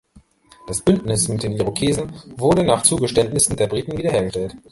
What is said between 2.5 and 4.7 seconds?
nach Zugeständnissen der Briten wiederhergestellt.